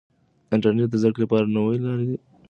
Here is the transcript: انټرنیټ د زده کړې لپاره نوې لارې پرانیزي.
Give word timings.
انټرنیټ 0.53 0.89
د 0.91 0.95
زده 1.01 1.09
کړې 1.13 1.23
لپاره 1.25 1.45
نوې 1.55 1.73
لارې 1.85 2.05
پرانیزي. 2.07 2.17